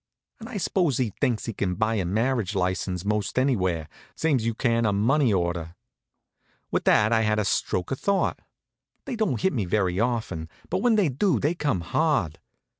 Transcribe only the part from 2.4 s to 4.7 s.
license most anywhere, same's you